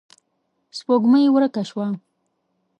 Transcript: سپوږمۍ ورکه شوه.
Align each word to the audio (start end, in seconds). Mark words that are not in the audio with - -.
سپوږمۍ 0.77 1.25
ورکه 1.31 1.61
شوه. 1.69 1.87